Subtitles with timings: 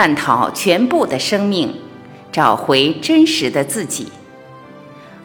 [0.00, 1.74] 探讨全部的生命，
[2.32, 4.10] 找回真实的自己。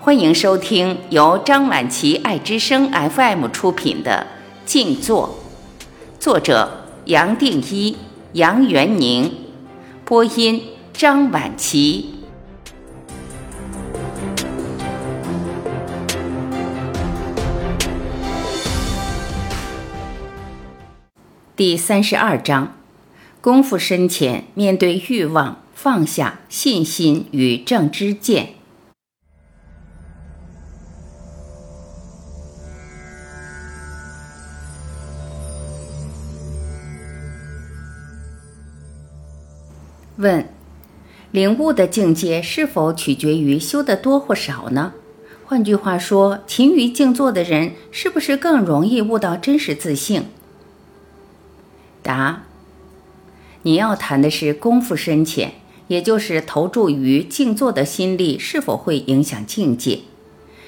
[0.01, 4.27] 欢迎收听由张晚琪爱之声 FM 出品的
[4.69, 5.39] 《静坐》，
[6.19, 7.95] 作者杨定一、
[8.33, 9.31] 杨元宁，
[10.03, 10.61] 播音
[10.91, 12.15] 张晚琪。
[21.55, 22.73] 第三十二章：
[23.45, 28.55] 功夫深浅，面对欲望，放下信心与正知见。
[40.15, 40.49] 问：
[41.29, 44.93] 领悟的境界是否取决于修得多或少呢？
[45.45, 50.25] 换句话说，勤于静坐的人，是不是更容易悟到真实自性？
[52.01, 52.41] 答：
[53.65, 55.53] 你要谈的是功夫深浅，
[55.87, 60.01] 也就是投注于静坐的心力是否会影响境界。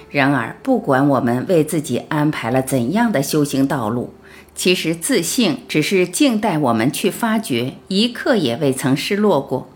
[0.10, 4.16] 然而，不管我们为自己安排了怎样的修行道路，
[4.56, 9.70] 其实自性只是静待我们去发掘，一刻也未曾失落过。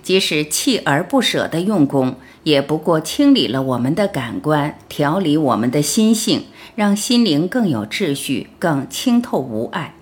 [0.00, 6.44] 即使锲而不舍的用功，也不过清理了我们的感官，调理我们的心性，
[6.76, 9.96] 让心灵更有秩序，更清透无碍。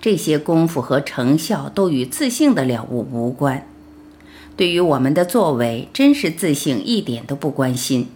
[0.00, 3.66] 这些功夫和成效都与自性的了悟无关，
[4.56, 8.08] 对于我们的作为，真实自性一点都不关心。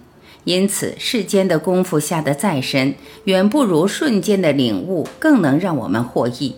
[0.45, 6.57] 因此，世间的功夫下得再深，远不如瞬间的领悟更能让我们获益。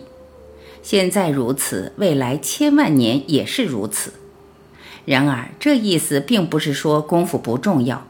[0.81, 4.13] 现在如此，未来千万年也是如此。
[5.05, 8.07] 然而，这意思并不是说功夫不重要。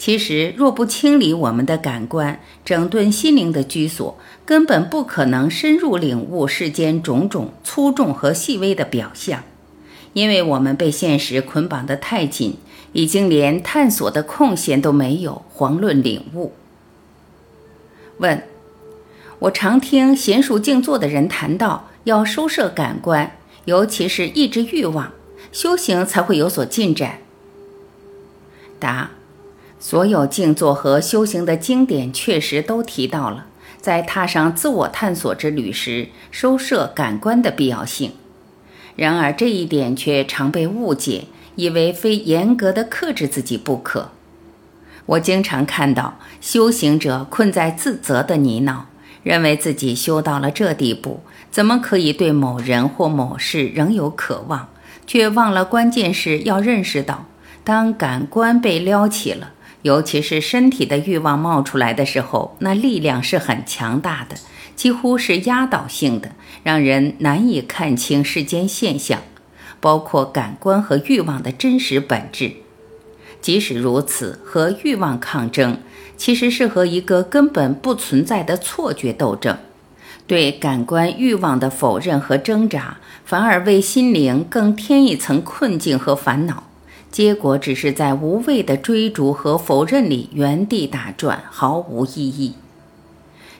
[0.00, 9.42] 其实，若不清理我们的感官，整顿心灵的居所，根本不可能深入领悟世间种种粗重和细微的表象。
[10.14, 12.56] 因为我们被现实捆绑得太紧，
[12.94, 16.54] 已经连探索的空闲都没有，遑论领悟。
[18.16, 18.42] 问：
[19.40, 23.36] 我常听娴熟静坐的人谈到，要收摄感官，
[23.66, 25.12] 尤其是抑制欲望，
[25.52, 27.18] 修行才会有所进展。
[28.78, 29.10] 答。
[29.80, 33.46] 所有静坐和修行的经典确实都提到了，
[33.80, 38.12] 在踏上自我探索之旅时，收摄感官的必要性。
[38.94, 41.24] 然而这一点却常被误解，
[41.54, 44.10] 以为非严格的克制自己不可。
[45.06, 48.82] 我经常看到修行者困在自责的泥淖，
[49.22, 51.20] 认为自己修到了这地步，
[51.50, 54.68] 怎么可以对某人或某事仍有渴望，
[55.06, 57.24] 却忘了关键是要认识到，
[57.64, 59.52] 当感官被撩起了。
[59.82, 64.36] 尤其是身体的欲望冒出来的时候，那力量是很强大的，
[64.76, 66.32] 几乎是压倒性的，
[66.62, 69.22] 让人难以看清世间现象，
[69.80, 72.52] 包括感官和欲望的真实本质。
[73.40, 75.78] 即使如此，和欲望抗争，
[76.18, 79.56] 其实是和一个根本不存在的错觉斗争。
[80.26, 86.64] 对感官欲望的否认和挣扎，反而为心灵更添一层困境和烦恼。
[87.10, 92.54] 结果只是在无谓的追逐和否认里原地打转，毫无意义。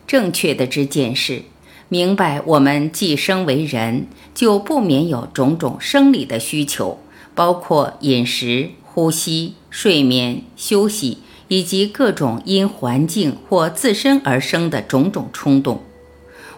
[0.06, 1.42] 正确的知见是，
[1.88, 6.98] 明白我们既生为人，就不免有种种生理的需求，
[7.34, 11.18] 包括饮食、呼吸、睡眠、休息，
[11.48, 15.80] 以及各种因环境或自身而生的种种冲动。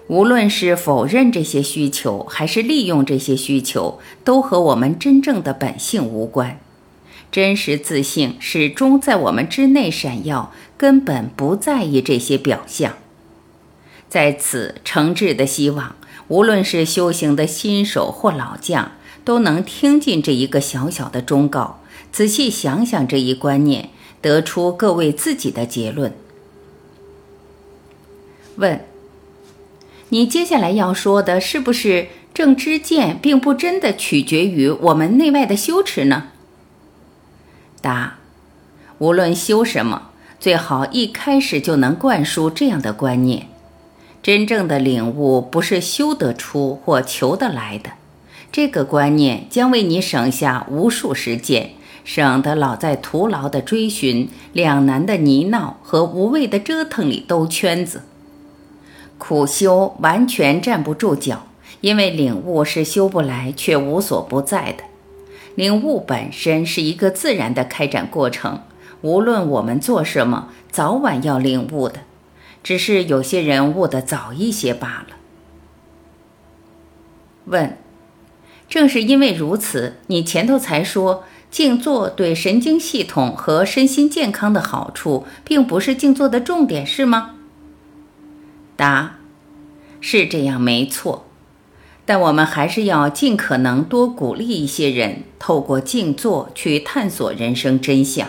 [0.08, 6.60] 无论是否认这些需求，还是利用这些需求，都和我们真正的本性无关。
[7.32, 12.92] 真实自信始终在我们之内闪耀，根本不在意这些表象。
[14.10, 15.96] 在此，诚挚的希望，
[16.28, 18.92] 无论是修行的新手或老将，
[19.24, 21.80] 都能听进这一个小小的忠告，
[22.12, 23.88] 仔细想想这一观念，
[24.20, 26.12] 得出各位自己的结论。
[28.56, 28.84] 问：
[30.10, 36.31] 你接下来要说的是不是正知见，并不真的取决于我们内外的修持呢？
[37.82, 38.14] 答：
[38.98, 43.48] 无论修什么，最好一开始就能灌输这样的观念。
[44.22, 47.90] 真正的领悟不是修得出或求得来的，
[48.52, 51.72] 这个观念将为你省下无数时间，
[52.04, 58.02] 省得老在徒劳的追寻、两难的泥淖和无谓的折腾里兜圈子。
[59.18, 61.46] 苦修完全站不住脚，
[61.80, 64.84] 因为领悟是修不来却无所不在的。
[65.54, 68.62] 领悟本身是一个自然的开展过程，
[69.02, 72.00] 无论我们做什么，早晚要领悟的，
[72.62, 75.16] 只是有些人悟得早一些罢了。
[77.46, 77.76] 问：
[78.68, 87.34] 正是因为如此，你前头才说静坐对神经系统和身心健康的好处，并不是静坐的重点，是吗？
[88.76, 89.18] 答：
[90.00, 91.26] 是这样，没错。
[92.04, 98.28] 但我们还是要尽可能多鼓励一些人，透过静坐去探索人生真相。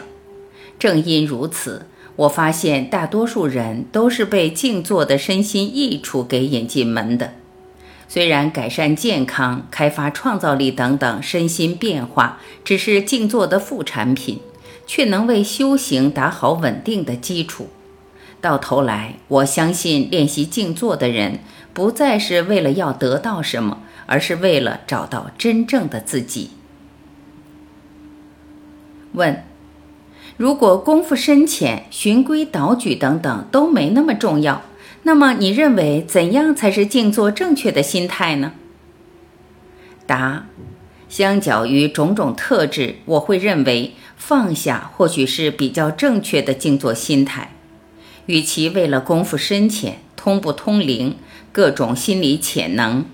[0.78, 7.34] 正因如此，我发现大多数人都是被静坐的身心益处给引进门的。
[8.08, 14.40] 虽然改善健康、开发创造力等等身心变化只是静坐的副产品，
[14.86, 17.70] 却能为修行打好稳定的基础。
[18.44, 21.40] 到头来，我相信练习静坐的人
[21.74, 26.50] 不再是为了要得到什么，而是为了找到真正的自己。
[29.14, 29.46] 问：
[30.36, 34.64] 如果功夫深浅、循规蹈矩等等都没那么重要？
[35.04, 38.52] 那么你认为怎样才是静坐正确的心态呢？
[40.06, 40.48] 答：
[41.08, 47.52] 相较于种种特质，我会认为放下或许是比较正确的静坐心态。
[48.28, 51.18] 与其为了功夫深浅、通不通灵、
[51.52, 53.06] 各种心理潜能、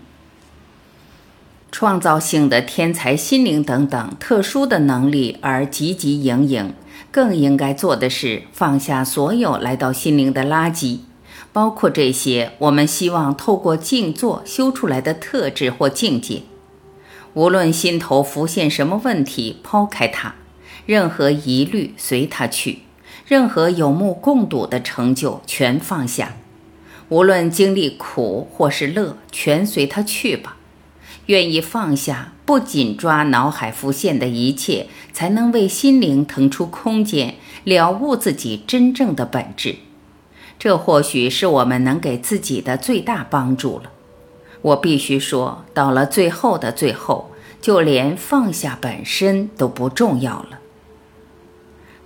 [1.71, 6.73] 创造性的天才心灵等等特殊的能力而汲汲营营，
[7.11, 10.99] 更应该做的是放下所有来到心灵的垃圾。
[11.51, 16.43] 包括这些，我们希望透过静坐修出来的特质或境界。
[17.33, 20.35] 无论心头浮现什么问题，抛开它；
[20.85, 22.79] 任何疑虑随它去；
[23.29, 26.33] 任何有目共睹的成就全放下。
[27.09, 30.57] 无论经历苦或是乐，全随它去吧。
[31.27, 37.35] 愿意放下，不紧抓脑海浮现的一切，才能为心灵腾出空间，
[37.65, 39.75] 了悟自己真正的本质。
[40.57, 43.91] 这或许是我们能给自己的最大帮助了。
[44.63, 47.29] 我必须说，到了最后的最后，
[47.61, 50.59] 就连放下本身都不重要了。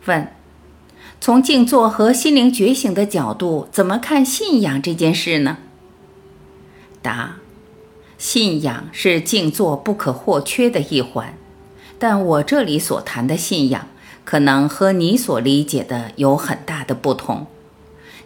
[0.06, 0.28] 问：
[1.24, 5.60] 从静坐和心灵觉醒的角度，怎么看信仰这件事呢？
[7.02, 7.38] 答：
[8.18, 11.38] 信仰是静坐不可或缺的一环，
[11.98, 13.88] 但我这里所谈的信仰，
[14.26, 17.48] 可能和你所理解的有很大的不同。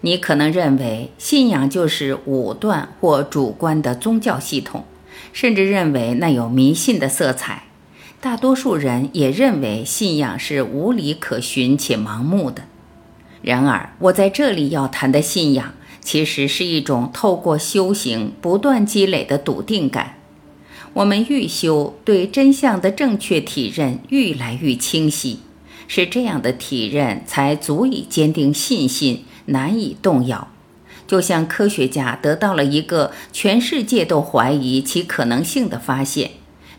[0.01, 4.85] 你可能认为信仰就是武断或主观的宗教系统，
[5.31, 7.65] 甚至认为那有迷信的色彩。
[8.19, 12.63] 大多数人也认为信仰是无理可循且盲目的。
[13.47, 20.17] 然而，我在这里要谈的信仰，其实是一种透过修行不断积累的笃定感。
[20.91, 25.39] 我们愈修，对真相的正确体认愈来愈清晰，
[25.87, 29.23] 是这样的体认才足以坚定信心。
[29.45, 30.49] 难以动摇，
[31.07, 36.31] 就像科学家得到了一个全世界都怀疑其可能性的发现，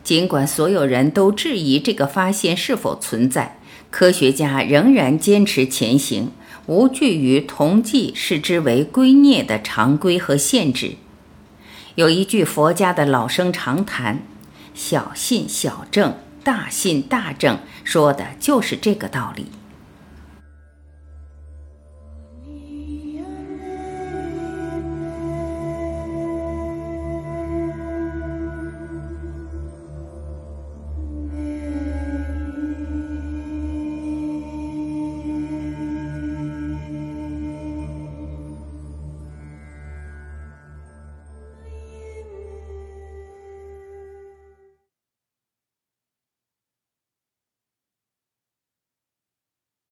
[0.04, 3.58] 尽管所有人都质疑这个发现是否存在，
[3.90, 6.30] 科学家仍然坚持前行，
[6.68, 10.96] 无惧于同济视之为圭臬的常规和限制。
[11.94, 14.22] 有一句佛家的老生常谈
[14.74, 19.46] ：“小信小正，大信大正”，说的就是这个道理。